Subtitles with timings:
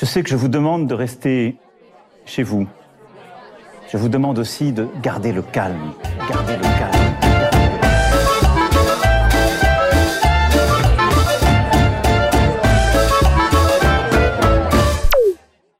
[0.00, 1.56] Je sais que je vous demande de rester
[2.24, 2.66] chez vous.
[3.92, 5.92] Je vous demande aussi de garder le calme.
[6.26, 6.90] Garder le calme.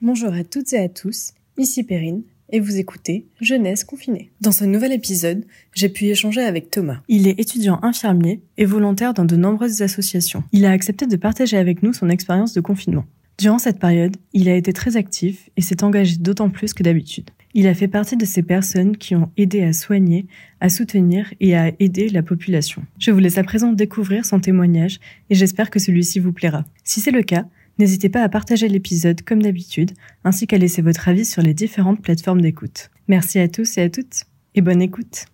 [0.02, 4.32] Bonjour à toutes et à tous, ici Perrine, et vous écoutez Jeunesse confinée.
[4.42, 7.00] Dans ce nouvel épisode, j'ai pu échanger avec Thomas.
[7.08, 10.44] Il est étudiant infirmier et volontaire dans de nombreuses associations.
[10.52, 13.06] Il a accepté de partager avec nous son expérience de confinement.
[13.40, 17.30] Durant cette période, il a été très actif et s'est engagé d'autant plus que d'habitude.
[17.54, 20.26] Il a fait partie de ces personnes qui ont aidé à soigner,
[20.60, 22.82] à soutenir et à aider la population.
[22.98, 26.66] Je vous laisse à présent découvrir son témoignage et j'espère que celui-ci vous plaira.
[26.84, 27.46] Si c'est le cas,
[27.78, 32.02] N'hésitez pas à partager l'épisode comme d'habitude, ainsi qu'à laisser votre avis sur les différentes
[32.02, 32.90] plateformes d'écoute.
[33.08, 35.24] Merci à tous et à toutes, et bonne écoute.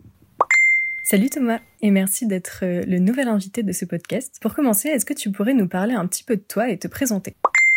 [1.02, 4.36] Salut Thomas, et merci d'être euh, le nouvel invité de ce podcast.
[4.40, 6.86] Pour commencer, est-ce que tu pourrais nous parler un petit peu de toi et te
[6.86, 7.34] présenter?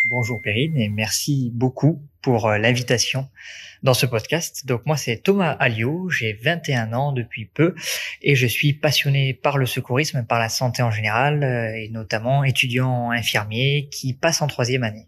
[0.09, 3.29] Bonjour Perrine et merci beaucoup pour euh, l'invitation
[3.83, 4.65] dans ce podcast.
[4.65, 7.75] Donc moi c'est Thomas Alliot, j'ai 21 ans depuis peu
[8.23, 12.43] et je suis passionné par le secourisme, par la santé en général euh, et notamment
[12.43, 15.05] étudiant infirmier qui passe en troisième année.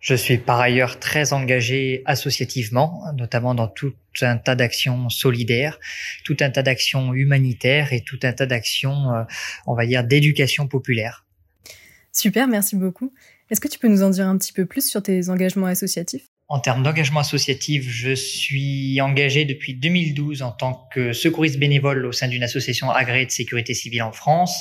[0.00, 5.78] Je suis par ailleurs très engagé associativement, notamment dans tout un tas d'actions solidaires,
[6.24, 9.24] tout un tas d'actions humanitaires et tout un tas d'actions, euh,
[9.66, 11.26] on va dire, d'éducation populaire.
[12.12, 13.12] Super, merci beaucoup.
[13.50, 16.26] Est-ce que tu peux nous en dire un petit peu plus sur tes engagements associatifs?
[16.48, 22.12] En termes d'engagement associatif, je suis engagé depuis 2012 en tant que secouriste bénévole au
[22.12, 24.54] sein d'une association agréée de sécurité civile en France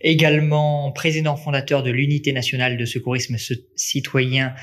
[0.00, 3.36] également président fondateur de l'Unité nationale de secourisme
[3.76, 4.54] citoyen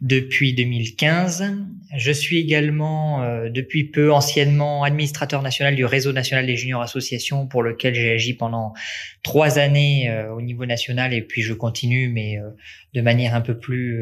[0.00, 1.54] depuis 2015.
[1.96, 7.46] Je suis également euh, depuis peu anciennement administrateur national du réseau national des juniors associations
[7.46, 8.74] pour lequel j'ai agi pendant
[9.22, 12.50] trois années euh, au niveau national et puis je continue mais euh,
[12.94, 14.00] de manière un peu plus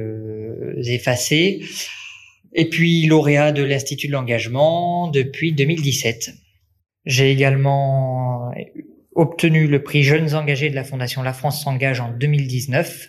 [0.84, 1.62] effacée.
[2.52, 6.34] Et puis lauréat de l'Institut de l'engagement depuis 2017.
[7.04, 8.52] J'ai également
[9.14, 13.08] obtenu le prix Jeunes engagés de la Fondation La France s'engage en 2019,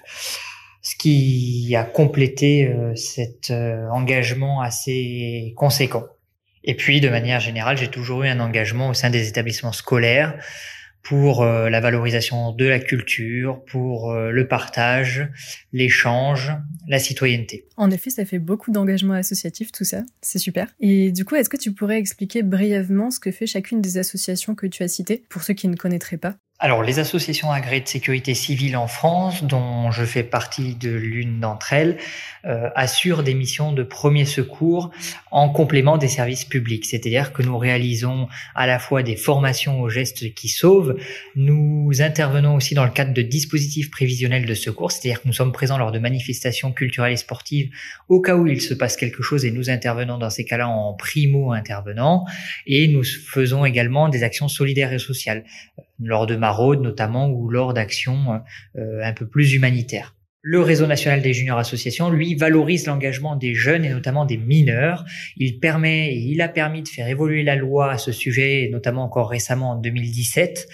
[0.82, 6.06] ce qui a complété euh, cet euh, engagement assez conséquent.
[6.64, 10.36] Et puis, de manière générale, j'ai toujours eu un engagement au sein des établissements scolaires,
[11.06, 15.30] pour euh, la valorisation de la culture, pour euh, le partage,
[15.72, 16.52] l'échange,
[16.88, 17.68] la citoyenneté.
[17.78, 20.04] En effet, ça fait beaucoup d'engagement associatif, tout ça.
[20.22, 20.68] C'est super.
[20.80, 24.56] Et du coup, est-ce que tu pourrais expliquer brièvement ce que fait chacune des associations
[24.56, 26.38] que tu as citées, pour ceux qui ne connaîtraient pas?
[26.58, 31.42] Alors, les associations agréées de sécurité civile en France, dont je fais partie de l'une
[31.42, 31.98] d'entre elles,
[32.46, 34.90] euh, assurent des missions de premier secours
[35.32, 36.86] en complément des services publics.
[36.86, 40.98] C'est-à-dire que nous réalisons à la fois des formations aux gestes qui sauvent,
[41.36, 45.52] nous intervenons aussi dans le cadre de dispositifs prévisionnels de secours, c'est-à-dire que nous sommes
[45.52, 47.70] présents lors de manifestations culturelles et sportives
[48.08, 50.94] au cas où il se passe quelque chose et nous intervenons dans ces cas-là en
[50.94, 52.26] primo-intervenant,
[52.66, 55.44] et nous faisons également des actions solidaires et sociales
[56.00, 58.42] lors de maraudes notamment ou lors d'actions
[58.78, 60.16] euh, un peu plus humanitaires.
[60.48, 65.04] Le réseau national des juniors associations, lui, valorise l'engagement des jeunes et notamment des mineurs.
[65.38, 69.04] Il permet et il a permis de faire évoluer la loi à ce sujet, notamment
[69.04, 70.68] encore récemment en 2017,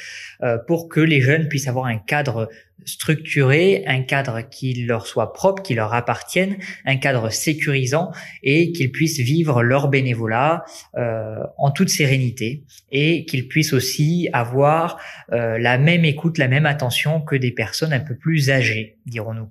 [0.43, 2.49] euh, pour que les jeunes puissent avoir un cadre
[2.85, 8.11] structuré, un cadre qui leur soit propre, qui leur appartienne, un cadre sécurisant
[8.43, 10.63] et qu'ils puissent vivre leur bénévolat
[10.97, 14.99] euh, en toute sérénité et qu'ils puissent aussi avoir
[15.31, 19.49] euh, la même écoute, la même attention que des personnes un peu plus âgées, dirons-nous.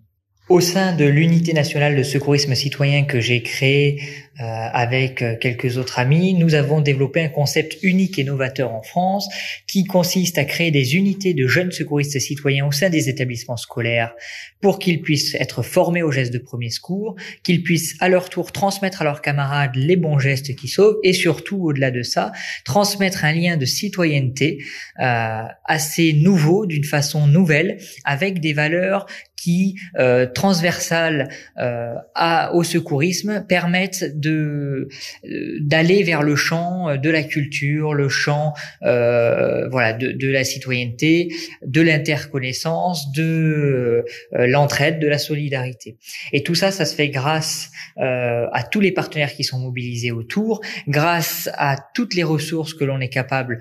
[0.51, 4.03] Au sein de l'unité nationale de secourisme citoyen que j'ai créée
[4.41, 8.83] euh, avec euh, quelques autres amis, nous avons développé un concept unique et novateur en
[8.83, 9.29] France
[9.69, 14.13] qui consiste à créer des unités de jeunes secouristes citoyens au sein des établissements scolaires
[14.61, 18.51] pour qu'ils puissent être formés aux gestes de premier secours, qu'ils puissent à leur tour
[18.51, 22.33] transmettre à leurs camarades les bons gestes qui sauvent et surtout au-delà de ça,
[22.65, 24.65] transmettre un lien de citoyenneté
[25.01, 29.07] euh, assez nouveau, d'une façon nouvelle, avec des valeurs
[29.41, 34.89] qui, euh, transversales euh, à, au secourisme, permettent de
[35.25, 38.53] euh, d'aller vers le champ de la culture, le champ
[38.83, 41.33] euh, voilà de, de, la citoyenneté,
[41.65, 44.05] de l'interconnaissance, de
[44.35, 45.97] euh, l'entraide, de la solidarité.
[46.33, 50.61] Et tout ça, ça se fait grâce à tous les partenaires qui sont mobilisés autour,
[50.89, 53.59] grâce à toutes les ressources que l'on est capable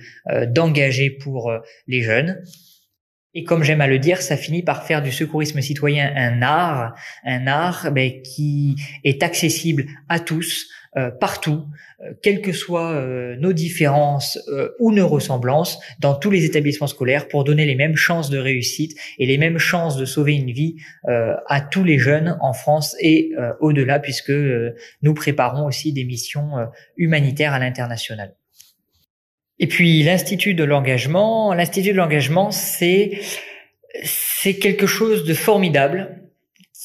[0.48, 1.52] d'engager pour
[1.88, 2.42] les jeunes.
[3.36, 6.96] Et comme j'aime à le dire, ça finit par faire du secourisme citoyen un art,
[7.24, 10.68] un art ben, qui est accessible à tous,
[10.98, 11.68] euh, partout,
[12.02, 14.40] euh, quelles que soient euh, nos différences
[14.80, 18.98] ou nos ressemblances, dans tous les établissements scolaires, pour donner les mêmes chances de réussite
[19.20, 23.32] et les mêmes chances de sauver une vie à tous les jeunes en France et
[23.60, 24.32] au-delà, puisque
[25.02, 26.52] nous préparons aussi des missions
[26.98, 28.34] humanitaires à l'international.
[29.60, 33.20] Et puis l'institut de l'engagement, l'institut de l'engagement, c'est
[34.04, 36.20] c'est quelque chose de formidable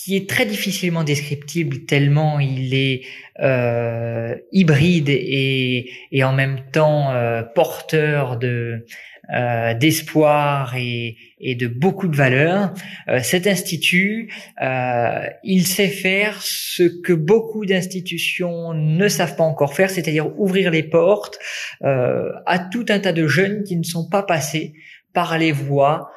[0.04, 3.02] qui est très difficilement descriptible tellement il est
[3.40, 8.84] euh, hybride et, et en même temps euh, porteur de
[9.32, 12.74] euh, d'espoir et, et, de beaucoup de valeurs.
[13.08, 14.30] Euh, cet institut,
[14.60, 20.70] euh, il sait faire ce que beaucoup d'institutions ne savent pas encore faire, c'est-à-dire ouvrir
[20.70, 21.38] les portes
[21.80, 24.74] à tout un tas de jeunes qui ne sont pas passés
[25.12, 26.10] par les voies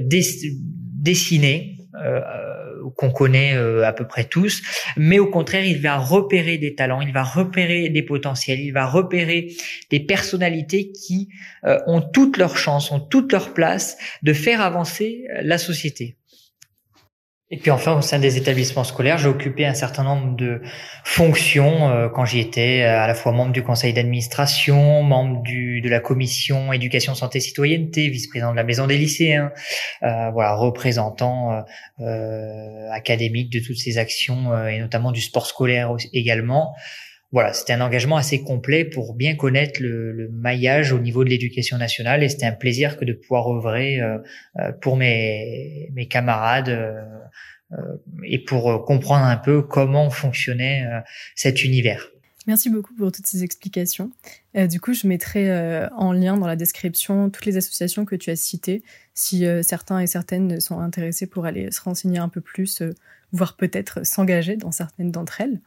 [0.00, 1.77] dessinées euh,
[2.96, 4.62] qu'on connaît euh, à peu près tous,
[4.96, 8.86] mais au contraire, il va repérer des talents, il va repérer des potentiels, il va
[8.86, 9.52] repérer
[9.90, 11.28] des personnalités qui
[11.64, 16.17] euh, ont toutes leurs chances, ont toute leur place de faire avancer la société.
[17.50, 20.60] Et puis enfin, au sein des établissements scolaires, j'ai occupé un certain nombre de
[21.02, 25.80] fonctions euh, quand j'y étais, euh, à la fois membre du conseil d'administration, membre du,
[25.80, 29.50] de la commission éducation, santé, citoyenneté, vice-président de la maison des lycéens,
[30.02, 31.64] euh, voilà, représentant
[32.00, 36.74] euh, académique de toutes ces actions et notamment du sport scolaire également
[37.30, 41.28] voilà, c'était un engagement assez complet pour bien connaître le, le maillage au niveau de
[41.28, 44.18] l'éducation nationale et c'était un plaisir que de pouvoir œuvrer euh,
[44.58, 47.04] euh, pour mes, mes camarades euh,
[48.24, 50.86] et pour comprendre un peu comment fonctionnait
[51.36, 52.08] cet univers.
[52.46, 54.10] Merci beaucoup pour toutes ces explications.
[54.54, 58.36] du coup, je mettrai en lien dans la description toutes les associations que tu as
[58.36, 58.82] citées,
[59.12, 62.82] si certains et certaines sont intéressés pour aller se renseigner un peu plus,
[63.32, 65.60] voire peut-être s'engager dans certaines d'entre elles.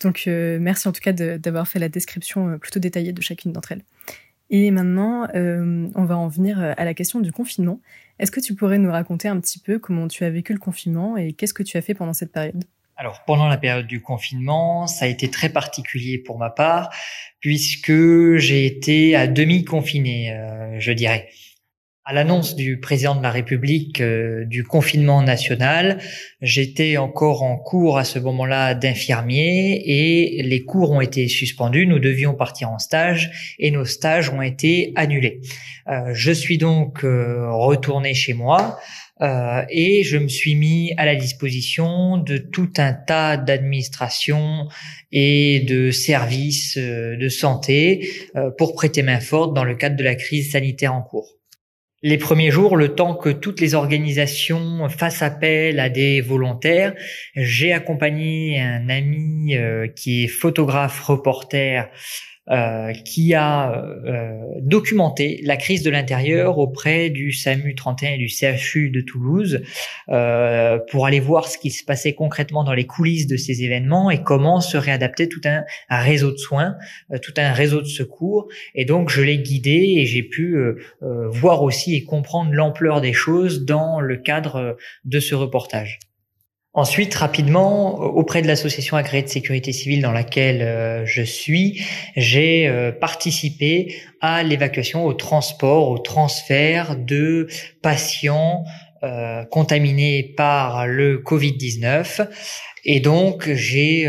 [0.00, 3.52] Donc euh, merci en tout cas d'avoir fait la description euh, plutôt détaillée de chacune
[3.52, 3.84] d'entre elles.
[4.50, 7.80] Et maintenant, euh, on va en venir à la question du confinement.
[8.18, 11.16] Est-ce que tu pourrais nous raconter un petit peu comment tu as vécu le confinement
[11.18, 12.64] et qu'est-ce que tu as fait pendant cette période?
[12.96, 16.90] Alors pendant la période du confinement, ça a été très particulier pour ma part
[17.40, 17.92] puisque
[18.36, 20.36] j'ai été à demi confiné,
[20.78, 21.28] je dirais.
[22.10, 25.98] À l'annonce du président de la République euh, du confinement national,
[26.40, 31.86] j'étais encore en cours à ce moment-là d'infirmier et les cours ont été suspendus.
[31.86, 35.42] Nous devions partir en stage et nos stages ont été annulés.
[35.88, 38.78] Euh, je suis donc euh, retourné chez moi.
[39.68, 44.68] et je me suis mis à la disposition de tout un tas d'administrations
[45.12, 48.08] et de services de santé
[48.56, 51.37] pour prêter main forte dans le cadre de la crise sanitaire en cours
[52.02, 56.94] les premiers jours, le temps que toutes les organisations fassent appel à des volontaires,
[57.34, 61.90] j'ai accompagné un ami euh, qui est photographe reporter
[62.50, 68.28] euh, qui a euh, documenté la crise de l'intérieur auprès du SAMU 31 et du
[68.28, 69.62] CHU de Toulouse
[70.08, 74.10] euh, pour aller voir ce qui se passait concrètement dans les coulisses de ces événements
[74.10, 76.76] et comment se réadapter tout un, un réseau de soins,
[77.20, 78.48] tout un réseau de secours.
[78.74, 80.56] Et donc je l'ai guidé et j'ai pu
[81.00, 85.98] voir aussi et comprendre l'ampleur des choses dans le cadre de ce reportage.
[86.74, 91.82] Ensuite, rapidement, auprès de l'association agréée de sécurité civile dans laquelle euh, je suis,
[92.14, 97.48] j'ai euh, participé à l'évacuation, au transport, au transfert de
[97.82, 98.64] patients
[99.02, 102.28] euh, contaminés par le Covid-19.
[102.84, 104.08] Et donc, j'ai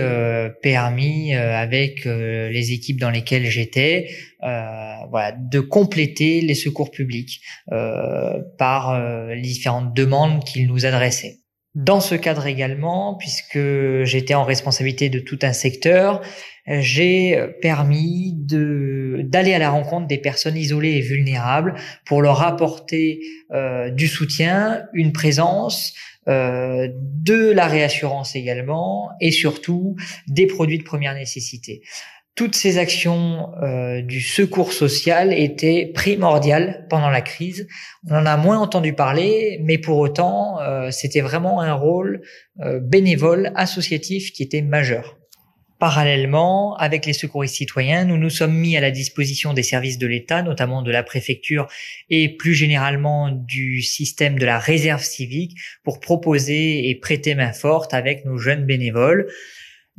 [0.62, 4.08] permis, avec les équipes dans lesquelles j'étais,
[4.40, 7.42] voilà, de compléter les secours publics
[8.58, 11.39] par les différentes demandes qu'ils nous adressaient.
[11.76, 13.60] Dans ce cadre également, puisque
[14.04, 16.22] j'étais en responsabilité de tout un secteur,
[16.66, 23.22] j'ai permis d'aller à la rencontre des personnes isolées et vulnérables pour leur apporter
[23.52, 25.94] euh, du soutien, une présence,
[26.28, 29.96] euh, de la réassurance également, et surtout
[30.28, 31.82] des produits de première nécessité
[32.36, 37.68] toutes ces actions euh, du secours social étaient primordiales pendant la crise.
[38.10, 42.22] On en a moins entendu parler, mais pour autant, euh, c'était vraiment un rôle
[42.62, 45.18] euh, bénévole, associatif qui était majeur.
[45.80, 50.08] Parallèlement, avec les secouristes citoyens, nous nous sommes mis à la disposition des services de
[50.08, 51.68] l'État, notamment de la préfecture
[52.10, 57.94] et plus généralement du système de la réserve civique pour proposer et prêter main forte
[57.94, 59.28] avec nos jeunes bénévoles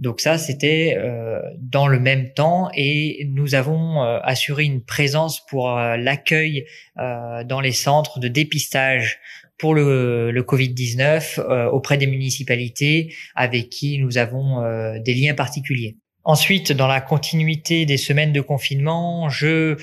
[0.01, 5.45] Donc ça, c'était euh, dans le même temps et nous avons euh, assuré une présence
[5.47, 6.67] pour euh, l'accueil
[6.97, 9.21] dans les centres de dépistage
[9.59, 14.63] pour le, le Covid-19 auprès des municipalités avec qui nous avons
[14.99, 15.97] des liens particuliers.
[16.25, 19.77] Ensuite, dans la continuité des semaines de confinement, je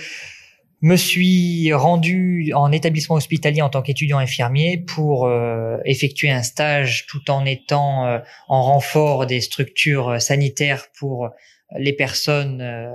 [0.81, 7.07] me suis rendu en établissement hospitalier en tant qu'étudiant infirmier pour euh, effectuer un stage
[7.07, 11.31] tout en étant euh, en renfort des structures sanitaires pour
[11.77, 12.91] les personnes euh,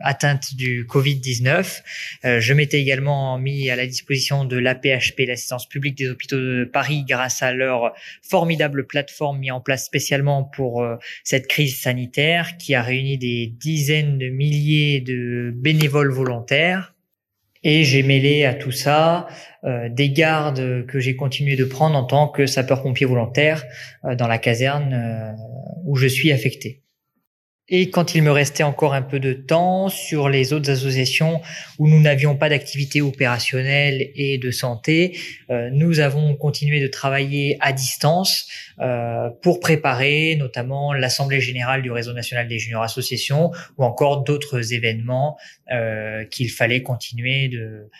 [0.00, 1.80] atteintes du Covid-19.
[2.40, 7.04] je m'étais également mis à la disposition de l'APHP, l'assistance publique des hôpitaux de Paris,
[7.08, 10.86] grâce à leur formidable plateforme mise en place spécialement pour
[11.24, 16.92] cette crise sanitaire qui a réuni des dizaines de milliers de bénévoles volontaires
[17.66, 19.26] et j'ai mêlé à tout ça
[19.64, 23.64] euh, des gardes que j'ai continué de prendre en tant que sapeur-pompier volontaire
[24.04, 25.32] euh, dans la caserne euh,
[25.84, 26.85] où je suis affecté.
[27.68, 31.40] Et quand il me restait encore un peu de temps sur les autres associations
[31.78, 35.18] où nous n'avions pas d'activité opérationnelle et de santé,
[35.50, 41.90] euh, nous avons continué de travailler à distance euh, pour préparer notamment l'Assemblée générale du
[41.90, 45.36] réseau national des juniors associations ou encore d'autres événements
[45.72, 47.90] euh, qu'il fallait continuer de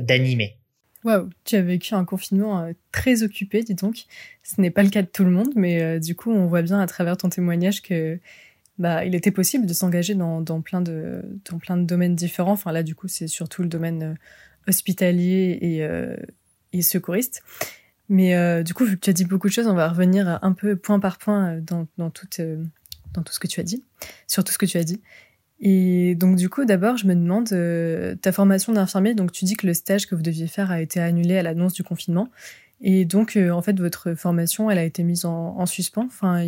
[0.00, 0.56] d'animer.
[1.02, 4.04] Waouh, tu as vécu un confinement très occupé, dis donc.
[4.42, 6.78] Ce n'est pas le cas de tout le monde, mais du coup, on voit bien
[6.78, 8.20] à travers ton témoignage que
[8.80, 12.52] bah, il était possible de s'engager dans, plein de, dans plein de domaines différents.
[12.52, 14.14] Enfin, là, du coup, c'est surtout le domaine euh,
[14.66, 16.16] hospitalier et, euh,
[16.72, 17.42] et secouriste.
[18.08, 20.38] Mais euh, du coup, vu que tu as dit beaucoup de choses, on va revenir
[20.40, 22.26] un peu point par point dans, dans, tout,
[23.12, 23.84] dans tout ce que tu as dit,
[24.26, 25.02] sur tout ce que tu as dit.
[25.60, 27.50] Et donc, du coup, d'abord, je me demande,
[28.22, 31.00] ta formation d'infirmier, donc tu dis que le stage que vous deviez faire a été
[31.00, 32.30] annulé à l'annonce du confinement.
[32.80, 36.06] Et donc, en fait, votre formation, elle a été mise en, en suspens.
[36.06, 36.46] Enfin,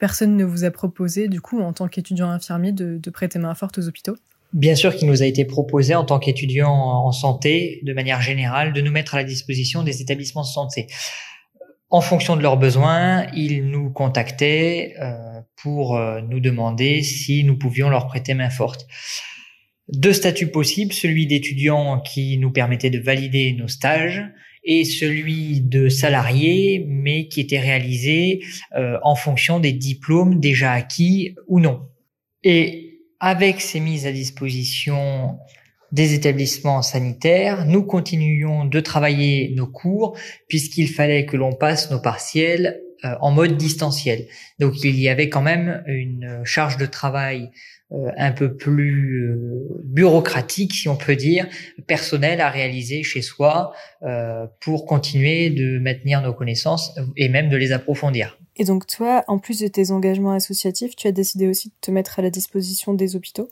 [0.00, 3.78] personne ne vous a proposé, du coup, en tant qu'étudiant infirmier, de, prêter main forte
[3.78, 4.16] aux hôpitaux?
[4.52, 8.72] Bien sûr qu'il nous a été proposé en tant qu'étudiant en santé, de manière générale,
[8.72, 10.88] de nous mettre à la disposition des établissements de santé.
[11.90, 17.58] En fonction de leurs besoins, ils nous contactaient euh, pour euh, nous demander si nous
[17.58, 18.86] pouvions leur prêter main forte.
[19.88, 24.22] Deux statuts possibles, celui d'étudiant qui nous permettait de valider nos stages
[24.62, 28.42] et celui de salarié, mais qui était réalisé
[28.76, 31.88] euh, en fonction des diplômes déjà acquis ou non.
[32.42, 35.38] Et avec ces mises à disposition
[35.92, 40.16] des établissements sanitaires, nous continuions de travailler nos cours
[40.48, 44.26] puisqu'il fallait que l'on passe nos partiels euh, en mode distanciel.
[44.58, 47.50] Donc il y avait quand même une charge de travail
[47.90, 51.46] un peu plus euh, bureaucratique, si on peut dire,
[51.86, 57.56] personnel à réaliser chez soi euh, pour continuer de maintenir nos connaissances et même de
[57.56, 58.38] les approfondir.
[58.56, 61.90] Et donc toi, en plus de tes engagements associatifs, tu as décidé aussi de te
[61.90, 63.48] mettre à la disposition des hôpitaux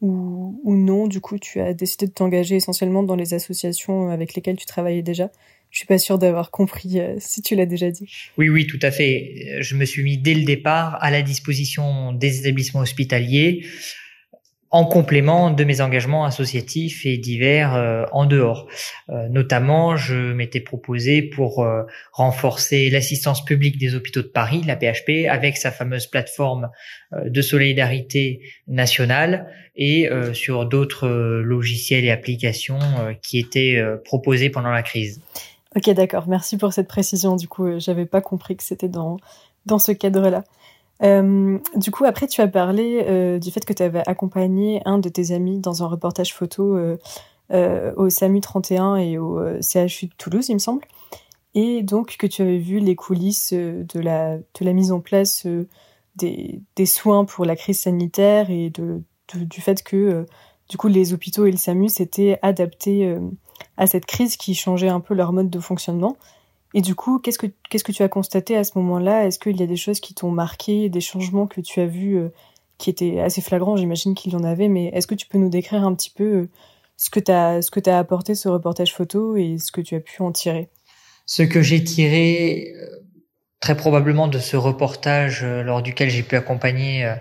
[0.00, 4.34] ou, ou non, du coup, tu as décidé de t'engager essentiellement dans les associations avec
[4.34, 5.30] lesquelles tu travaillais déjà
[5.74, 8.08] je suis pas sûre d'avoir compris euh, si tu l'as déjà dit.
[8.38, 9.58] Oui, oui, tout à fait.
[9.58, 13.66] Je me suis mis dès le départ à la disposition des établissements hospitaliers
[14.70, 18.68] en complément de mes engagements associatifs et divers euh, en dehors.
[19.08, 21.66] Euh, notamment, je m'étais proposé pour
[22.12, 26.70] renforcer l'assistance publique des hôpitaux de Paris, la PHP, avec sa fameuse plateforme
[27.24, 32.78] de solidarité nationale et sur d'autres logiciels et applications
[33.22, 35.20] qui étaient proposés pendant la crise.
[35.76, 36.24] Ok, d'accord.
[36.28, 37.34] Merci pour cette précision.
[37.34, 39.16] Du coup, euh, j'avais pas compris que c'était dans,
[39.66, 40.44] dans ce cadre-là.
[41.02, 44.98] Euh, du coup, après, tu as parlé euh, du fait que tu avais accompagné un
[44.98, 46.78] de tes amis dans un reportage photo
[47.50, 50.84] au SAMU 31 et au CHU de Toulouse, il me semble.
[51.54, 55.46] Et donc que tu avais vu les coulisses de la, de la mise en place
[56.16, 59.02] des, des soins pour la crise sanitaire et de,
[59.34, 60.26] du fait que
[60.68, 63.16] du coup les hôpitaux et le SAMU s'étaient adaptés
[63.76, 66.16] à cette crise qui changeait un peu leur mode de fonctionnement.
[66.74, 69.26] Et du coup, qu'est-ce que que tu as constaté à ce moment-là?
[69.26, 72.16] Est-ce qu'il y a des choses qui t'ont marqué, des changements que tu as vus
[72.16, 72.28] euh,
[72.78, 73.76] qui étaient assez flagrants?
[73.76, 76.24] J'imagine qu'il y en avait, mais est-ce que tu peux nous décrire un petit peu
[76.24, 76.50] euh,
[76.96, 80.00] ce que t'as ce que t'as apporté ce reportage photo et ce que tu as
[80.00, 80.68] pu en tirer?
[81.26, 82.86] Ce que j'ai tiré euh,
[83.60, 87.14] très probablement de ce reportage lors duquel j'ai pu accompagner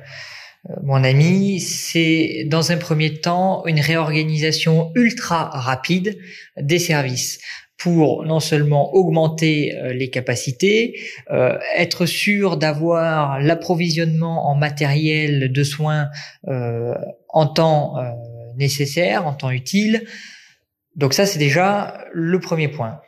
[0.82, 6.18] mon ami, c'est dans un premier temps une réorganisation ultra rapide
[6.58, 7.40] des services
[7.78, 10.98] pour non seulement augmenter euh, les capacités,
[11.32, 16.10] euh, être sûr d'avoir l'approvisionnement en matériel de soins
[17.30, 17.96] en temps
[18.56, 20.06] nécessaire, en temps utile.
[20.96, 23.02] Donc ça, c'est déjà le premier point.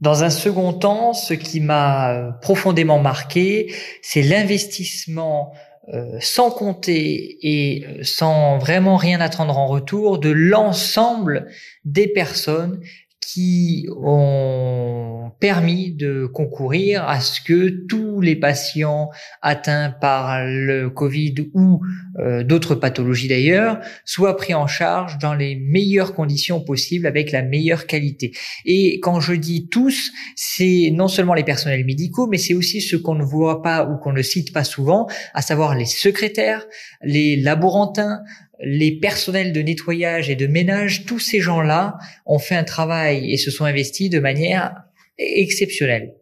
[0.00, 5.52] Dans un second temps, ce qui m'a profondément marqué, c'est l'investissement
[5.88, 11.50] euh, sans compter et euh, sans vraiment rien attendre en retour de l'ensemble
[11.86, 12.82] des personnes
[13.20, 19.10] qui ont permis de concourir à ce que tous les patients
[19.42, 21.80] atteints par le Covid ou
[22.18, 27.42] euh, d'autres pathologies d'ailleurs soient pris en charge dans les meilleures conditions possibles avec la
[27.42, 28.32] meilleure qualité.
[28.64, 32.98] Et quand je dis tous, c'est non seulement les personnels médicaux, mais c'est aussi ceux
[32.98, 36.66] qu'on ne voit pas ou qu'on ne cite pas souvent, à savoir les secrétaires,
[37.02, 38.20] les laborantins,
[38.62, 43.36] les personnels de nettoyage et de ménage, tous ces gens-là ont fait un travail et
[43.36, 44.74] se sont investis de manière
[45.18, 46.14] exceptionnelle.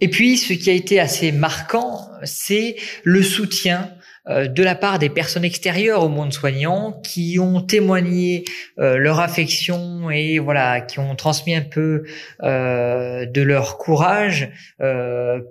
[0.00, 3.95] Et puis, ce qui a été assez marquant, c'est le soutien
[4.28, 8.44] de la part des personnes extérieures au monde soignant qui ont témoigné
[8.78, 12.02] euh, leur affection et voilà qui ont transmis un peu
[12.42, 14.50] euh, de leur courage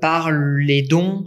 [0.01, 1.25] par les dons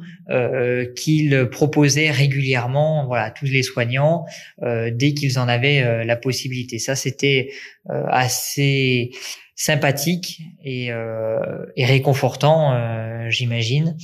[0.94, 4.26] qu'ils proposaient régulièrement voilà tous les soignants
[4.60, 6.78] dès qu'ils en avaient la possibilité.
[6.78, 7.50] Ça c'était
[7.88, 9.10] assez
[9.54, 13.96] sympathique et, et réconfortant j'imagine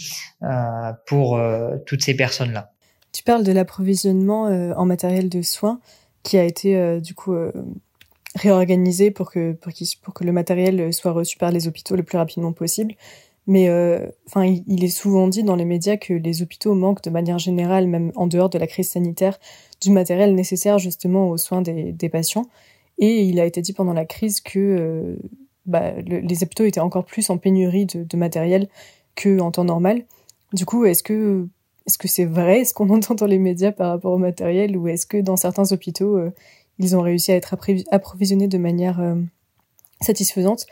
[1.07, 1.41] pour
[1.87, 2.74] toutes ces personnes là
[3.15, 5.81] tu parles de l'approvisionnement euh, en matériel de soins
[6.25, 7.53] qui a été euh, du coup euh,
[8.35, 12.19] réorganisé pour que pour, pour que le matériel soit reçu par les hôpitaux le plus
[12.19, 12.95] rapidement possible.
[13.47, 13.69] Mais
[14.27, 17.87] enfin, il, est souvent dit dans les médias que les hôpitaux manquent de manière générale,
[17.87, 19.39] même en dehors de la crise sanitaire,
[19.83, 22.47] du matériel nécessaire justement aux soins des, des patients.
[22.97, 25.19] Et il a été dit pendant la crise que
[25.67, 28.67] bah, les hôpitaux étaient encore plus en pénurie de, de matériel
[29.15, 30.07] qu'en temps normal.
[30.55, 31.47] Du coup, est-ce que
[31.87, 34.89] est-ce que c'est vrai ce qu'on entend dans les médias par rapport au matériel ou
[34.89, 36.33] est-ce que dans certains hôpitaux, euh,
[36.79, 37.55] ils ont réussi à être
[37.91, 39.17] approvisionnés de manière euh,
[40.01, 40.67] satisfaisante?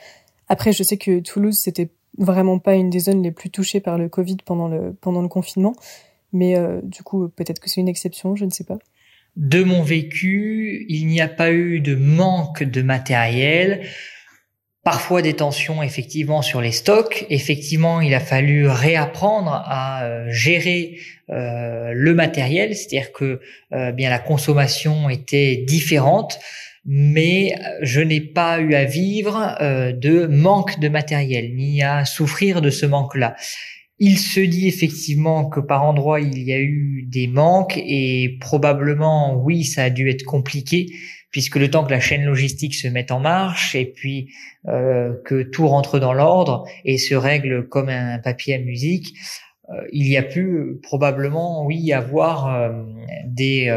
[0.48, 3.98] Après, je sais que Toulouse, c'était vraiment pas une des zones les plus touchées par
[3.98, 5.74] le Covid pendant le, confinement,
[6.32, 8.78] mais euh, du coup, peut-être que c'est une exception, je ne sais pas.
[9.36, 13.86] De mon vécu, il n'y a pas eu de manque de matériel
[14.84, 17.26] parfois des tensions effectivement sur les stocks.
[17.30, 20.98] Effectivement, il a fallu réapprendre à euh, gérer
[21.30, 23.40] euh, le matériel, c'est-à-dire que
[23.72, 26.38] euh, bien la consommation était différente,
[26.84, 32.70] mais je n'ai pas eu à vivre de manque de matériel ni à souffrir de
[32.70, 33.36] ce manque-là.
[34.00, 39.36] Il se dit effectivement que par endroits il y a eu des manques et probablement
[39.36, 40.88] oui ça a dû être compliqué
[41.32, 44.28] puisque le temps que la chaîne logistique se mette en marche et puis
[44.68, 49.14] euh, que tout rentre dans l'ordre et se règle comme un papier à musique,
[49.70, 52.70] euh, il y a pu probablement, oui, avoir euh,
[53.26, 53.74] des,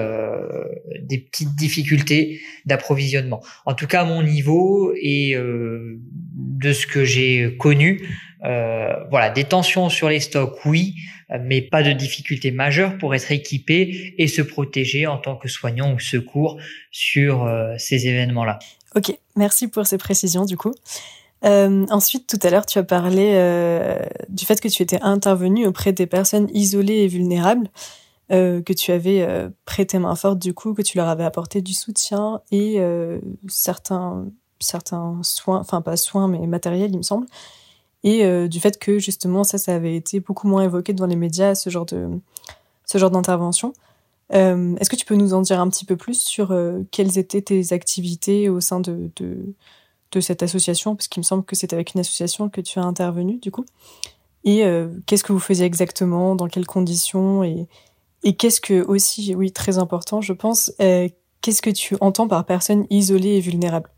[1.01, 3.41] des petites difficultés d'approvisionnement.
[3.65, 8.01] En tout cas, à mon niveau et de ce que j'ai connu,
[8.41, 10.95] voilà, des tensions sur les stocks, oui,
[11.29, 15.93] mais pas de difficultés majeures pour être équipé et se protéger en tant que soignant
[15.93, 16.57] ou secours
[16.91, 18.59] sur euh, ces événements-là.
[18.95, 20.73] Ok, merci pour ces précisions du coup.
[21.43, 25.67] Euh, ensuite, tout à l'heure, tu as parlé euh, du fait que tu étais intervenu
[25.67, 27.69] auprès des personnes isolées et vulnérables,
[28.29, 29.27] que tu avais
[29.65, 32.79] prêté main forte du coup, que tu leur avais apporté du soutien et
[33.47, 34.25] certains
[34.59, 37.27] certains soins, enfin pas soins mais matériels, il me semble
[38.05, 41.17] et euh, du fait que justement ça, ça avait été beaucoup moins évoqué dans les
[41.17, 42.07] médias, ce genre de
[42.85, 43.73] ce genre d'intervention.
[44.33, 47.17] Euh, Est-ce que tu peux nous en dire un petit peu plus sur euh, quelles
[47.17, 49.53] étaient tes activités au sein de, de,
[50.11, 50.95] de cette association?
[50.95, 53.65] Parce qu'il me semble que c'est avec une association que tu as intervenu du coup.
[54.47, 54.63] Et
[55.07, 56.35] qu'est-ce que vous faisiez exactement?
[56.35, 57.43] Dans quelles conditions?
[57.43, 57.67] Et,
[58.21, 62.85] et qu'est-ce que aussi, oui, très important, je pense, qu'est-ce que tu entends par personne
[62.91, 63.89] isolée et vulnérable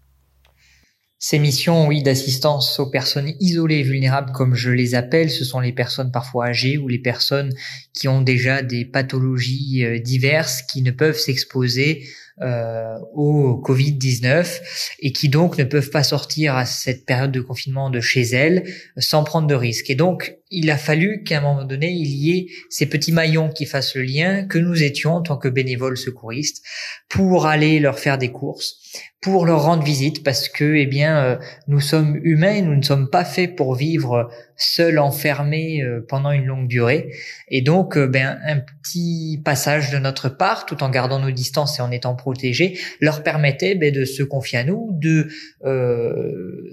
[1.19, 5.59] ces missions, oui, d'assistance aux personnes isolées et vulnérables, comme je les appelle, ce sont
[5.59, 7.51] les personnes parfois âgées ou les personnes
[7.93, 12.07] qui ont déjà des pathologies euh, diverses qui ne peuvent s'exposer
[12.39, 14.59] euh, au Covid-19
[14.99, 18.63] et qui donc ne peuvent pas sortir à cette période de confinement de chez elles
[18.97, 19.89] sans prendre de risques.
[19.89, 23.49] Et donc, il a fallu qu'à un moment donné, il y ait ces petits maillons
[23.49, 26.63] qui fassent le lien, que nous étions en tant que bénévoles secouristes,
[27.09, 28.77] pour aller leur faire des courses,
[29.21, 33.09] pour leur rendre visite, parce que, eh bien, euh, nous sommes humains, nous ne sommes
[33.09, 37.11] pas faits pour vivre seuls, enfermés euh, pendant une longue durée.
[37.49, 41.79] Et donc, euh, ben, un petit passage de notre part, tout en gardant nos distances
[41.79, 45.27] et en étant protégés, leur permettait ben, de se confier à nous, de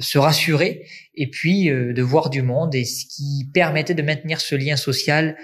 [0.01, 0.85] se rassurer,
[1.16, 5.37] et puis de voir du monde, et ce qui permettait de maintenir ce lien social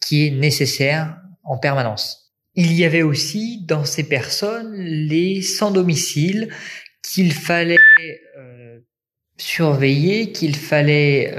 [0.00, 2.34] qui est nécessaire en permanence.
[2.54, 6.48] Il y avait aussi dans ces personnes les sans domicile
[7.02, 7.78] qu'il fallait
[9.38, 11.34] surveiller, qu'il fallait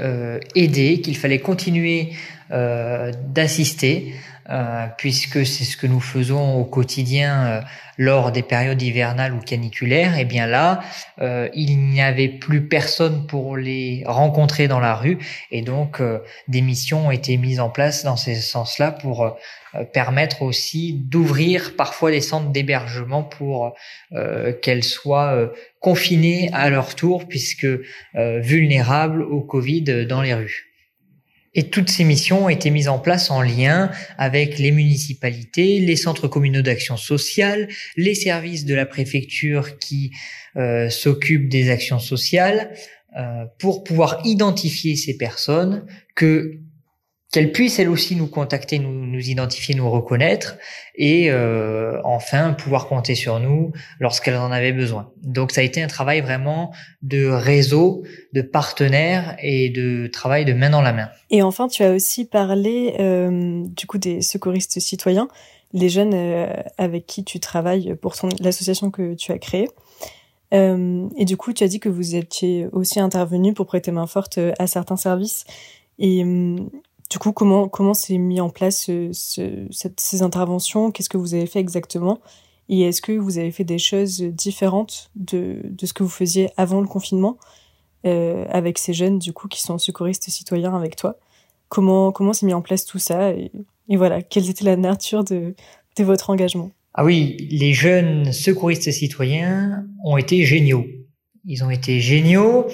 [0.54, 2.10] aider, qu'il fallait continuer
[2.50, 4.14] d'assister
[4.50, 7.60] euh, puisque c'est ce que nous faisons au quotidien euh,
[7.96, 10.82] lors des périodes hivernales ou caniculaires, et eh bien là,
[11.20, 15.18] euh, il n'y avait plus personne pour les rencontrer dans la rue,
[15.52, 16.02] et donc
[16.48, 19.36] des missions ont été mises en place dans ce sens-là pour
[19.92, 23.74] permettre aussi d'ouvrir parfois les centres d'hébergement pour
[24.62, 27.68] qu'elles soient confinées à leur tour, puisque
[28.14, 30.71] vulnérables au Covid dans les rues.
[31.54, 35.96] Et toutes ces missions ont été mises en place en lien avec les municipalités, les
[35.96, 40.12] centres communaux d'action sociale, les services de la préfecture qui
[40.56, 42.72] euh, s'occupent des actions sociales,
[43.18, 45.84] euh, pour pouvoir identifier ces personnes
[46.14, 46.58] que
[47.32, 50.58] qu'elles puissent elles aussi nous contacter, nous, nous identifier, nous reconnaître,
[50.94, 55.10] et euh, enfin pouvoir compter sur nous lorsqu'elles en avaient besoin.
[55.22, 58.02] Donc ça a été un travail vraiment de réseau,
[58.34, 61.08] de partenaires et de travail de main dans la main.
[61.30, 65.28] Et enfin, tu as aussi parlé euh, du coup des secouristes citoyens,
[65.72, 69.68] les jeunes euh, avec qui tu travailles pour ton l'association que tu as créée.
[70.52, 74.06] Euh, et du coup, tu as dit que vous étiez aussi intervenu pour prêter main
[74.06, 75.46] forte à certains services.
[75.98, 76.24] Et
[77.12, 80.90] du coup, comment comment s'est mis en place ce, cette, ces interventions?
[80.90, 82.20] Qu'est-ce que vous avez fait exactement?
[82.70, 86.48] Et est-ce que vous avez fait des choses différentes de, de ce que vous faisiez
[86.56, 87.36] avant le confinement
[88.06, 91.18] euh, avec ces jeunes du coup qui sont secouristes citoyens avec toi?
[91.68, 93.32] Comment comment s'est mis en place tout ça?
[93.32, 93.52] Et,
[93.90, 95.54] et, voilà, quelle était la nature de,
[95.98, 96.70] de votre engagement?
[96.94, 100.86] Ah oui, les jeunes secouristes citoyens ont été géniaux.
[101.44, 102.68] Ils ont été géniaux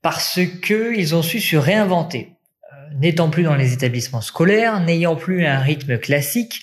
[0.00, 2.33] parce que ils ont su se réinventer
[2.98, 6.62] n'étant plus dans les établissements scolaires, n'ayant plus un rythme classique,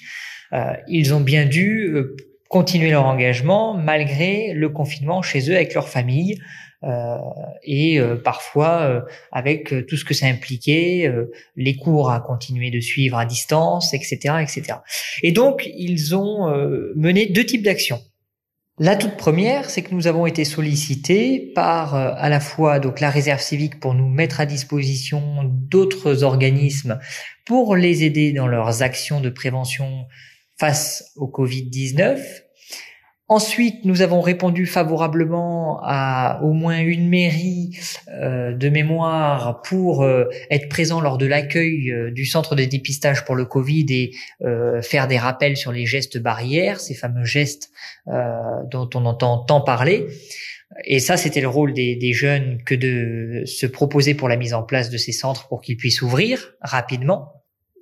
[0.54, 2.16] euh, ils ont bien dû euh,
[2.50, 6.42] continuer leur engagement malgré le confinement chez eux avec leur famille
[6.84, 7.16] euh,
[7.64, 11.10] et parfois avec tout ce que ça impliquait,
[11.56, 14.80] les cours à continuer de suivre à distance, etc., etc.
[15.24, 16.50] Et donc ils ont
[16.96, 18.02] mené deux types d'actions.
[18.84, 23.00] La toute première, c'est que nous avons été sollicités par euh, à la fois donc
[23.00, 26.98] la réserve civique pour nous mettre à disposition d'autres organismes
[27.46, 30.08] pour les aider dans leurs actions de prévention
[30.58, 32.41] face au Covid-19
[33.32, 40.26] Ensuite, nous avons répondu favorablement à au moins une mairie euh, de mémoire pour euh,
[40.50, 44.12] être présent lors de l'accueil euh, du centre de dépistage pour le Covid et
[44.82, 47.72] faire des rappels sur les gestes barrières, ces fameux gestes
[48.06, 50.08] dont on entend tant parler.
[50.84, 54.54] Et ça, c'était le rôle des, des, jeunes que de se proposer pour la mise
[54.54, 57.41] en place de ces centres pour qu'ils puissent ouvrir rapidement.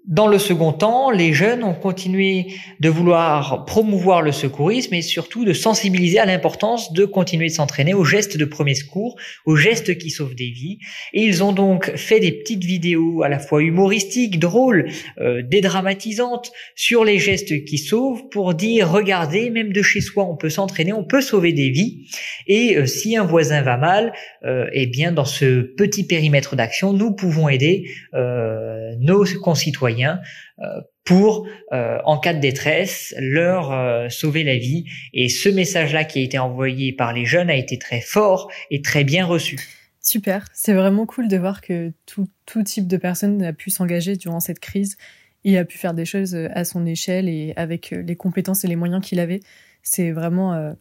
[0.09, 2.47] Dans le second temps, les jeunes ont continué
[2.79, 7.93] de vouloir promouvoir le secourisme et surtout de sensibiliser à l'importance de continuer de s'entraîner
[7.93, 10.79] aux gestes de premier secours, aux gestes qui sauvent des vies.
[11.13, 16.51] Et ils ont donc fait des petites vidéos à la fois humoristiques, drôles, euh, dédramatisantes
[16.73, 20.91] sur les gestes qui sauvent pour dire regardez, même de chez soi, on peut s'entraîner,
[20.91, 22.07] on peut sauver des vies.
[22.47, 26.93] Et euh, si un voisin va mal, euh, eh bien dans ce petit périmètre d'action,
[26.93, 34.09] nous pouvons aider euh, nos concitoyens euh, pour, euh, en cas de détresse, leur euh,
[34.09, 34.85] sauver la vie.
[35.13, 38.81] Et ce message-là qui a été envoyé par les jeunes a été très fort et
[38.81, 39.57] très bien reçu.
[40.01, 42.27] Super, c'est vraiment cool de voir que tout,
[42.63, 44.97] type de personne a pu s'engager durant cette crise
[45.43, 48.75] et a pu faire des choses à son échelle et avec les compétences et les
[48.75, 49.39] moyens qu'il avait.
[49.83, 50.75] C'est vraiment,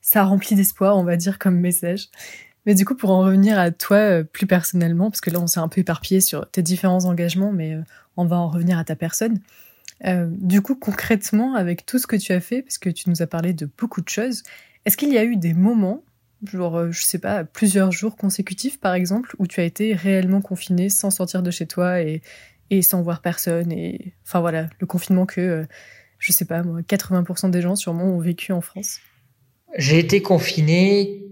[0.00, 2.08] ça remplit d'espoir, on va dire, comme message.
[2.66, 5.60] Mais du coup, pour en revenir à toi plus personnellement, parce que là, on s'est
[5.60, 7.76] un peu éparpillé sur tes différents engagements, mais
[8.16, 9.40] on va en revenir à ta personne.
[10.04, 13.22] Euh, du coup, concrètement, avec tout ce que tu as fait, parce que tu nous
[13.22, 14.42] as parlé de beaucoup de choses,
[14.84, 16.04] est-ce qu'il y a eu des moments,
[16.44, 20.42] genre, euh, je sais pas, plusieurs jours consécutifs par exemple, où tu as été réellement
[20.42, 22.22] confiné sans sortir de chez toi et,
[22.82, 25.64] sans voir personne et, enfin voilà, le confinement que, euh,
[26.18, 28.98] je sais pas, moi, 80% des gens sûrement ont vécu en France?
[29.76, 31.22] J'ai été confiné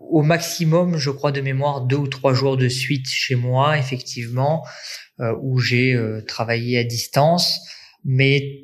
[0.00, 4.64] au maximum, je crois de mémoire, deux ou trois jours de suite chez moi, effectivement.
[5.20, 7.60] Euh, où j'ai euh, travaillé à distance,
[8.02, 8.62] mais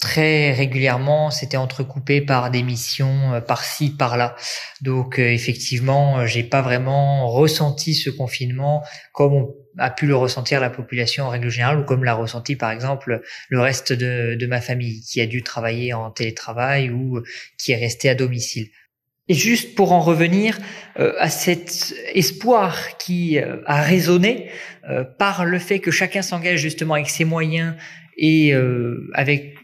[0.00, 4.36] très régulièrement, c'était entrecoupé par des missions euh, par-ci, par-là.
[4.82, 10.70] Donc effectivement, j'ai pas vraiment ressenti ce confinement comme on a pu le ressentir la
[10.70, 14.60] population en règle générale ou comme l'a ressenti par exemple le reste de, de ma
[14.60, 17.20] famille qui a dû travailler en télétravail ou
[17.58, 18.68] qui est resté à domicile.
[19.30, 20.58] Et juste pour en revenir
[20.98, 24.48] euh, à cet espoir qui euh, a résonné
[24.88, 27.74] euh, par le fait que chacun s'engage justement avec ses moyens
[28.16, 28.52] et
[29.14, 29.54] avec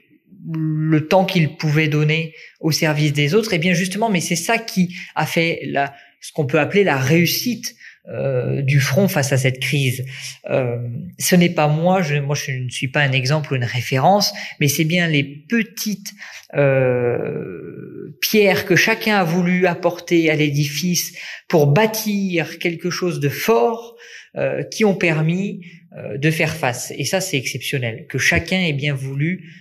[0.54, 4.36] le temps qu'il pouvait donner au service des autres, et eh bien justement, mais c'est
[4.36, 7.74] ça qui a fait la, ce qu'on peut appeler la réussite
[8.08, 10.04] euh, du front face à cette crise.
[10.48, 10.78] Euh,
[11.18, 14.32] ce n'est pas moi, je, moi je ne suis pas un exemple ou une référence,
[14.60, 16.12] mais c'est bien les petites
[16.54, 23.96] euh, pierres que chacun a voulu apporter à l'édifice pour bâtir quelque chose de fort
[24.36, 25.66] euh, qui ont permis
[25.96, 26.92] euh, de faire face.
[26.96, 29.52] Et ça, c'est exceptionnel, que chacun ait bien voulu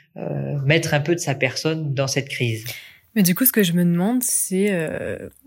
[0.66, 2.64] mettre un peu de sa personne dans cette crise.
[3.16, 4.72] Mais du coup, ce que je me demande, c'est,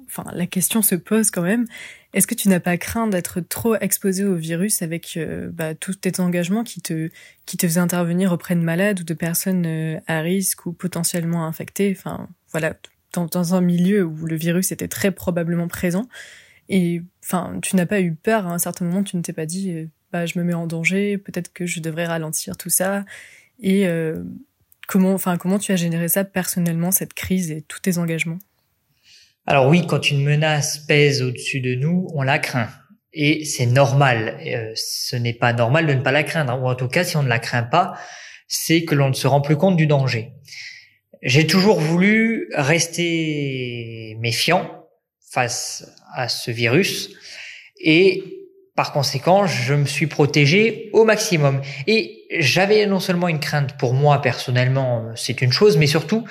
[0.08, 1.66] enfin, la question se pose quand même.
[2.14, 5.94] Est-ce que tu n'as pas craint d'être trop exposé au virus avec euh, bah, tous
[5.94, 7.10] tes engagements qui te
[7.44, 11.46] qui te faisaient intervenir auprès de malades ou de personnes euh, à risque ou potentiellement
[11.46, 11.94] infectées?
[11.96, 12.74] Enfin, voilà,
[13.12, 16.08] dans, un milieu où le virus était très probablement présent.
[16.70, 19.02] Et enfin, tu n'as pas eu peur à un certain moment.
[19.02, 21.18] Tu ne t'es pas dit, euh, bah, je me mets en danger.
[21.18, 23.04] Peut-être que je devrais ralentir tout ça.
[23.60, 23.88] Et
[24.86, 28.38] comment, enfin, comment tu as généré ça personnellement cette crise et tous tes engagements?
[29.48, 32.68] Alors oui, quand une menace pèse au-dessus de nous, on la craint.
[33.14, 34.38] Et c'est normal.
[34.44, 36.60] Euh, ce n'est pas normal de ne pas la craindre.
[36.60, 37.94] Ou en tout cas, si on ne la craint pas,
[38.46, 40.32] c'est que l'on ne se rend plus compte du danger.
[41.22, 44.84] J'ai toujours voulu rester méfiant
[45.32, 47.08] face à ce virus
[47.82, 48.22] et
[48.76, 51.62] par conséquent, je me suis protégé au maximum.
[51.86, 56.26] Et j'avais non seulement une crainte pour moi personnellement, c'est une chose, mais surtout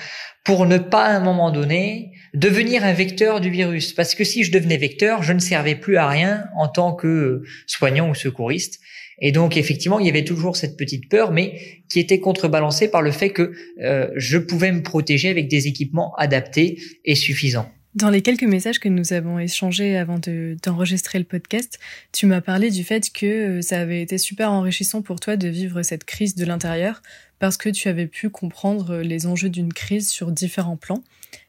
[0.45, 3.93] pour ne pas à un moment donné devenir un vecteur du virus.
[3.93, 7.43] Parce que si je devenais vecteur, je ne servais plus à rien en tant que
[7.65, 8.79] soignant ou secouriste.
[9.19, 11.59] Et donc effectivement, il y avait toujours cette petite peur, mais
[11.89, 16.13] qui était contrebalancée par le fait que euh, je pouvais me protéger avec des équipements
[16.15, 17.71] adaptés et suffisants.
[17.95, 21.79] Dans les quelques messages que nous avons échangés avant d'enregistrer le podcast,
[22.11, 25.47] tu m'as parlé du fait que euh, ça avait été super enrichissant pour toi de
[25.47, 27.01] vivre cette crise de l'intérieur
[27.39, 31.03] parce que tu avais pu comprendre les enjeux d'une crise sur différents plans.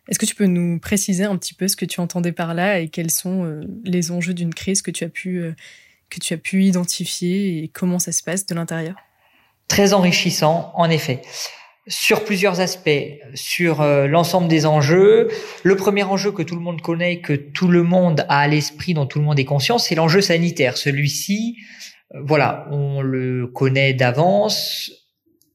[0.08, 2.80] Est-ce que tu peux nous préciser un petit peu ce que tu entendais par là
[2.80, 5.52] et quels sont euh, les enjeux d'une crise que tu as pu euh,
[6.08, 8.96] que tu as pu identifier et comment ça se passe de l'intérieur?
[9.68, 11.20] Très enrichissant, en effet.
[11.86, 12.88] Sur plusieurs aspects,
[13.34, 15.28] sur euh, l'ensemble des enjeux.
[15.62, 18.94] Le premier enjeu que tout le monde connaît, que tout le monde a à l'esprit,
[18.94, 20.78] dont tout le monde est conscient, c'est l'enjeu sanitaire.
[20.78, 21.58] Celui-ci,
[22.14, 24.90] voilà, on le connaît d'avance,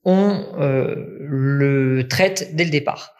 [0.03, 3.15] on le traite dès le départ.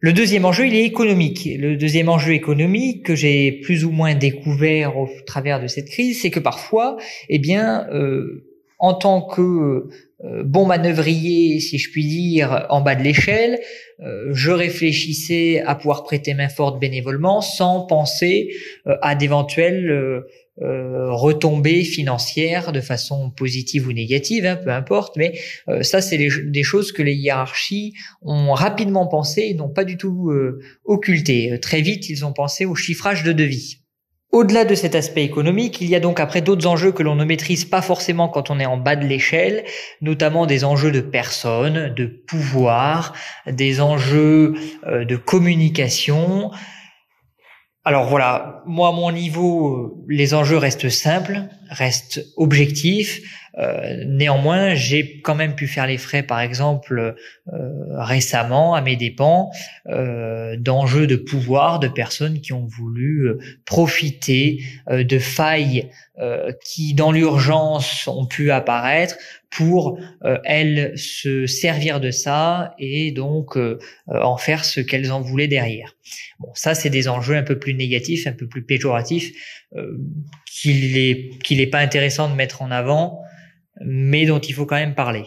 [0.00, 1.48] Le deuxième enjeu, il est économique.
[1.58, 6.22] Le deuxième enjeu économique que j'ai plus ou moins découvert au travers de cette crise,
[6.22, 8.44] c'est que parfois, eh bien, euh,
[8.78, 9.88] en tant que
[10.22, 13.58] euh, bon manœuvrier, si je puis dire, en bas de l'échelle,
[14.30, 18.50] je réfléchissais à pouvoir prêter main forte bénévolement sans penser
[18.84, 20.22] à d'éventuels
[20.62, 26.18] euh, retombées financières de façon positive ou négative, hein, peu importe, mais euh, ça c'est
[26.18, 31.52] des choses que les hiérarchies ont rapidement pensé et n'ont pas du tout euh, occulté.
[31.52, 33.78] Euh, très vite, ils ont pensé au chiffrage de devis.
[34.32, 37.24] Au-delà de cet aspect économique, il y a donc après d'autres enjeux que l'on ne
[37.24, 39.64] maîtrise pas forcément quand on est en bas de l'échelle,
[40.00, 43.14] notamment des enjeux de personnes, de pouvoir,
[43.46, 44.54] des enjeux
[44.86, 46.50] de communication,
[47.88, 53.22] alors voilà, moi à mon niveau, euh, les enjeux restent simples, restent objectifs.
[53.58, 57.16] Euh, néanmoins, j'ai quand même pu faire les frais, par exemple,
[57.52, 59.50] euh, récemment à mes dépens,
[60.58, 63.30] d'enjeux de pouvoir de personnes qui ont voulu
[63.64, 65.90] profiter de failles
[66.64, 69.16] qui, dans l'urgence, ont pu apparaître
[69.50, 69.98] pour
[70.44, 73.58] elles se servir de ça et donc
[74.06, 75.96] en faire ce qu'elles en voulaient derrière.
[76.38, 79.32] Bon, ça c'est des enjeux un peu plus négatifs, un peu plus péjoratifs,
[80.46, 83.22] qu'il est qu'il est pas intéressant de mettre en avant,
[83.84, 85.24] mais dont il faut quand même parler.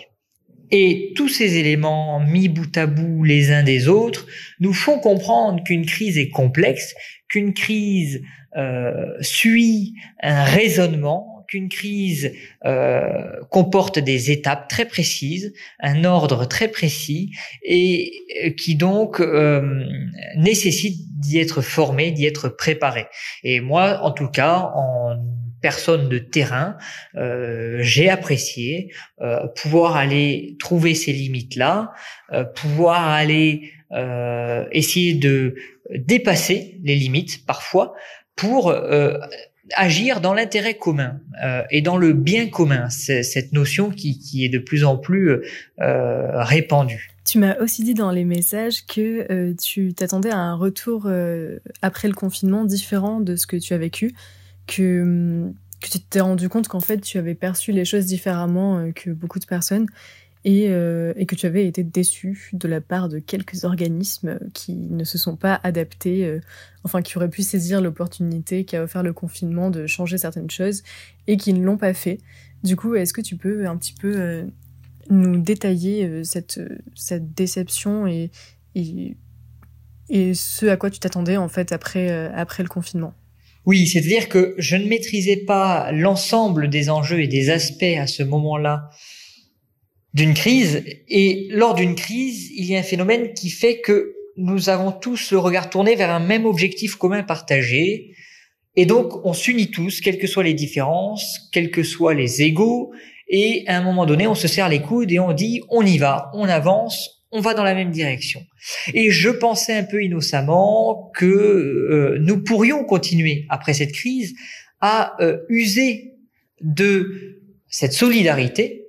[0.71, 4.25] Et tous ces éléments mis bout à bout les uns des autres
[4.61, 6.95] nous font comprendre qu'une crise est complexe,
[7.27, 8.21] qu'une crise
[8.55, 12.31] euh, suit un raisonnement, qu'une crise
[12.65, 13.01] euh,
[13.49, 18.13] comporte des étapes très précises, un ordre très précis, et
[18.45, 19.83] euh, qui donc euh,
[20.37, 23.07] nécessite d'y être formé, d'y être préparé.
[23.43, 25.17] Et moi, en tout cas, en
[25.61, 26.77] personne de terrain,
[27.15, 31.93] euh, j'ai apprécié euh, pouvoir aller trouver ces limites-là,
[32.33, 33.73] euh, pouvoir aller
[34.71, 35.55] essayer de
[35.93, 37.93] dépasser les limites parfois
[38.37, 38.73] pour
[39.75, 44.45] agir dans l'intérêt commun euh, et dans le bien commun, c'est cette notion qui, qui,
[44.45, 45.31] est de plus en plus
[45.79, 47.09] euh, répandue.
[47.25, 51.59] Tu m'as aussi dit dans les messages que euh, tu t'attendais à un retour euh,
[51.81, 54.13] après le confinement différent de ce que tu as vécu,
[54.71, 59.09] que, tu t'es rendu compte qu'en fait tu avais perçu les choses différemment euh, que
[59.09, 59.87] beaucoup de personnes
[60.43, 64.73] et, euh, et, que tu avais été déçu de la part de quelques organismes qui
[64.73, 66.39] ne se sont pas adaptés, euh,
[66.83, 70.81] enfin qui auraient pu saisir l'opportunité qu'a offert le confinement de changer certaines choses
[71.27, 72.19] et qui ne l'ont pas fait.
[72.63, 74.47] Du coup, est-ce que tu peux un petit peu
[75.09, 76.59] nous détailler cette,
[76.95, 78.31] cette déception et,
[78.73, 79.17] et,
[80.09, 83.13] et, ce à quoi tu t'attendais en fait après, après le confinement?
[83.65, 88.23] Oui, c'est-à-dire que je ne maîtrisais pas l'ensemble des enjeux et des aspects à ce
[88.23, 88.89] moment-là
[90.13, 90.83] d'une crise.
[91.07, 95.31] Et lors d'une crise, il y a un phénomène qui fait que nous avons tous
[95.31, 98.15] le regard tourné vers un même objectif commun partagé.
[98.75, 102.91] Et donc, on s'unit tous, quelles que soient les différences, quels que soient les égaux.
[103.27, 105.97] Et à un moment donné, on se serre les coudes et on dit, on y
[105.97, 108.45] va, on avance, on va dans la même direction.
[108.93, 114.35] Et je pensais un peu innocemment que euh, nous pourrions continuer, après cette crise,
[114.81, 116.13] à euh, user
[116.61, 118.85] de cette solidarité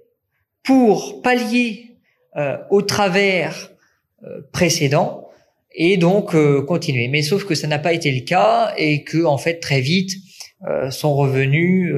[0.63, 1.97] pour pallier
[2.37, 3.71] euh, au travers
[4.25, 5.29] euh, précédent
[5.75, 7.09] et donc euh, continuer.
[7.09, 10.13] Mais sauf que ça n'a pas été le cas et que en fait très vite
[10.91, 11.93] sont revenus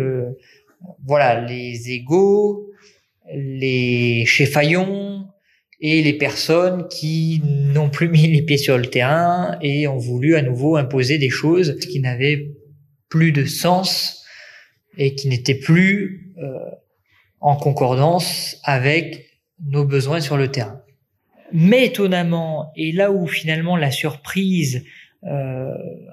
[1.04, 2.70] voilà les égaux,
[3.30, 5.23] les chefaillons
[5.80, 10.36] et les personnes qui n'ont plus mis les pieds sur le terrain et ont voulu
[10.36, 12.52] à nouveau imposer des choses qui n'avaient
[13.08, 14.24] plus de sens
[14.96, 16.34] et qui n'étaient plus
[17.40, 19.26] en concordance avec
[19.68, 20.80] nos besoins sur le terrain.
[21.52, 24.84] Mais étonnamment, et là où finalement la surprise
[25.24, 25.72] euh,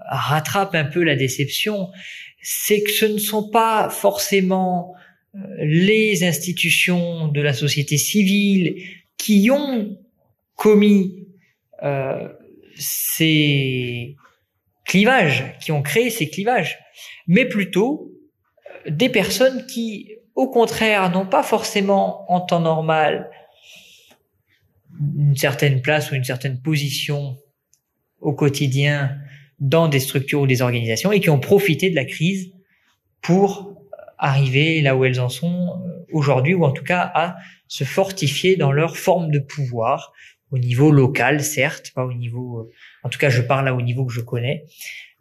[0.10, 1.90] rattrape un peu la déception,
[2.42, 4.94] c'est que ce ne sont pas forcément
[5.36, 8.76] euh, les institutions de la société civile
[9.18, 9.98] qui ont
[10.56, 11.28] commis
[11.84, 12.28] euh,
[12.76, 14.16] ces
[14.86, 16.80] clivages, qui ont créé ces clivages,
[17.28, 18.12] mais plutôt
[18.86, 23.30] euh, des personnes qui au contraire, n'ont pas forcément en temps normal
[25.18, 27.38] une certaine place ou une certaine position
[28.20, 29.18] au quotidien
[29.60, 32.52] dans des structures ou des organisations et qui ont profité de la crise
[33.22, 33.76] pour
[34.18, 38.56] arriver là où elles en sont euh, aujourd'hui ou en tout cas à se fortifier
[38.56, 40.14] dans leur forme de pouvoir
[40.52, 42.72] au niveau local, certes, pas au niveau, euh,
[43.04, 44.66] en tout cas je parle là au niveau que je connais,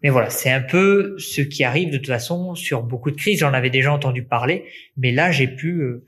[0.03, 3.41] mais voilà, c'est un peu ce qui arrive de toute façon sur beaucoup de crises.
[3.41, 4.65] J'en avais déjà entendu parler,
[4.97, 6.07] mais là, j'ai pu euh,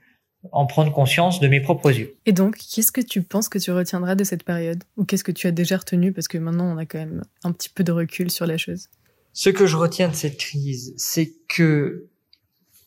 [0.51, 2.15] en prendre conscience de mes propres yeux.
[2.27, 4.83] Et donc, qu'est-ce que tu penses que tu retiendras de cette période?
[4.97, 6.13] Ou qu'est-ce que tu as déjà retenu?
[6.13, 8.89] Parce que maintenant, on a quand même un petit peu de recul sur la chose.
[9.35, 12.09] Ce que je retiens de cette crise, c'est que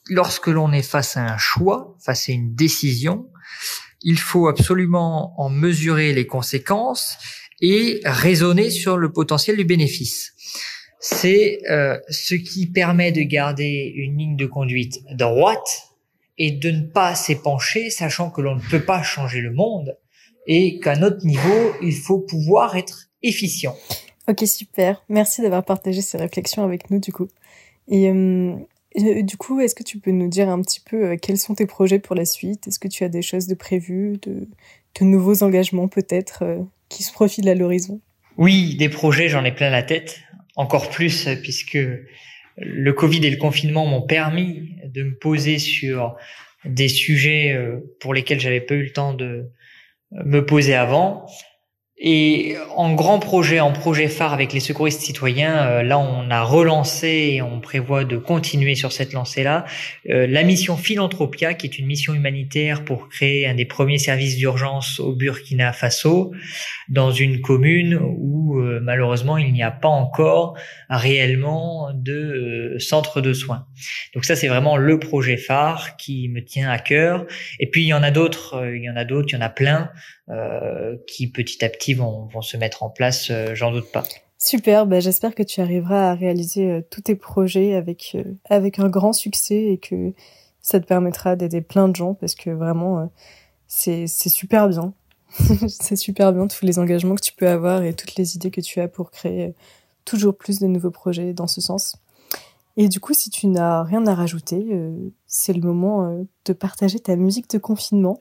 [0.10, 3.30] lorsque l'on est face à un choix, face à une décision,
[4.02, 7.18] il faut absolument en mesurer les conséquences
[7.62, 10.36] et raisonner sur le potentiel du bénéfice
[11.08, 15.92] c'est euh, ce qui permet de garder une ligne de conduite droite
[16.40, 20.00] et de ne pas s'épancher, sachant que l'on ne peut pas changer le monde
[20.48, 23.76] et qu'à notre niveau, il faut pouvoir être efficient.
[24.28, 25.04] Ok, super.
[25.08, 27.28] Merci d'avoir partagé ces réflexions avec nous, du coup.
[27.92, 28.56] Euh,
[28.98, 31.66] euh, du coup, est-ce que tu peux nous dire un petit peu quels sont tes
[31.66, 32.68] projets pour la suite?
[32.68, 34.48] Est-ce que tu as des choses de prévues, de,
[35.00, 36.44] de nouveaux engagements peut-être
[36.90, 38.00] qui se profilent à l'horizon?
[38.38, 40.20] Oui, des projets, j'en ai plein la tête.
[40.56, 41.78] Encore plus puisque
[42.58, 46.16] le Covid et le confinement m'ont permis de me poser sur
[46.64, 49.52] des sujets euh, pour lesquels j'avais pas eu le temps de
[50.12, 51.26] me poser avant.
[51.98, 56.44] Et en grand projet, en projet phare avec les secouristes citoyens, euh, là on a
[56.44, 59.64] relancé et on prévoit de continuer sur cette lancée-là
[60.10, 64.36] euh, la mission Philanthropia, qui est une mission humanitaire pour créer un des premiers services
[64.36, 66.34] d'urgence au Burkina Faso,
[66.90, 70.58] dans une commune où euh, malheureusement il n'y a pas encore
[70.90, 73.68] réellement de centre de soins.
[74.14, 77.26] Donc ça c'est vraiment le projet phare qui me tient à cœur.
[77.62, 79.46] Et puis il y en a d'autres, il y en a d'autres, il y en
[79.46, 79.92] a plein.
[80.28, 84.04] Euh, qui petit à petit vont, vont se mettre en place, euh, j'en doute pas.
[84.40, 88.18] Super, bah, j'espère que tu arriveras à réaliser euh, tous tes projets avec,
[88.50, 90.14] avec un grand succès et que
[90.62, 93.12] ça te permettra d'aider plein de gens parce que vraiment,
[93.68, 94.96] c'est super bien.
[95.68, 98.62] c'est super bien tous les engagements que tu peux avoir et toutes les idées que
[98.62, 99.54] tu as pour créer
[100.06, 101.98] toujours plus de nouveaux projets dans ce sens.
[102.78, 104.66] Et du coup, si tu n'as rien à rajouter,
[105.28, 108.20] c'est le moment de partager ta musique de confinement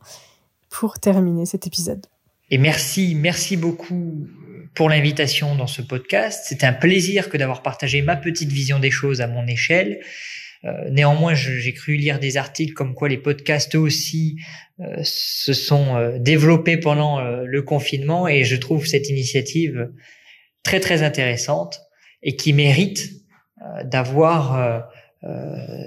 [0.75, 2.05] pour terminer cet épisode.
[2.51, 4.27] Et merci, merci beaucoup
[4.75, 6.47] pour l'invitation dans ce podcast.
[6.49, 10.01] C'est un plaisir que d'avoir partagé ma petite vision des choses à mon échelle.
[10.65, 14.37] Euh, néanmoins, j'ai cru lire des articles comme quoi les podcasts aussi
[14.81, 19.93] euh, se sont euh, développés pendant le confinement et je trouve cette initiative
[20.65, 21.81] très très intéressante
[22.23, 23.11] et qui mérite
[23.85, 24.91] d'avoir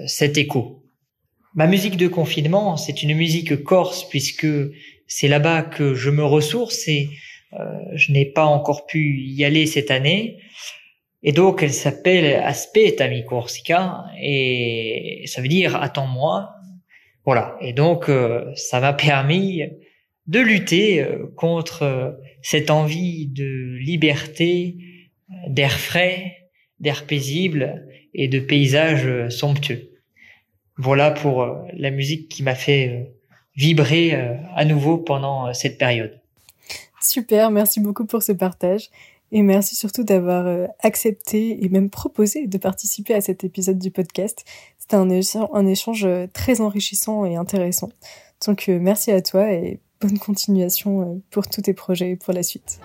[0.06, 0.77] cet écho.
[1.54, 4.46] Ma musique de confinement, c'est une musique corse puisque
[5.06, 7.08] c'est là-bas que je me ressource et
[7.94, 10.38] je n'ai pas encore pu y aller cette année.
[11.22, 16.50] Et donc, elle s'appelle Aspetami Corsica et ça veut dire attends-moi.
[17.24, 17.56] Voilà.
[17.60, 18.10] Et donc,
[18.54, 19.62] ça m'a permis
[20.26, 21.04] de lutter
[21.36, 24.76] contre cette envie de liberté,
[25.48, 26.36] d'air frais,
[26.78, 29.97] d'air paisible et de paysages somptueux.
[30.78, 33.04] Voilà pour euh, la musique qui m'a fait euh,
[33.56, 36.20] vibrer euh, à nouveau pendant cette période.
[37.02, 38.90] Super, merci beaucoup pour ce partage.
[39.30, 44.42] Et merci surtout d'avoir accepté et même proposé de participer à cet épisode du podcast.
[44.78, 45.10] C'était un,
[45.52, 47.90] un, échange très enrichissant et intéressant.
[48.46, 52.80] Donc merci à toi et bonne continuation pour tous tes projets et pour la suite.